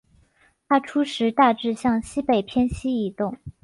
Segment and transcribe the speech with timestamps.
[0.67, 3.37] 它初时大致向西北偏西移动。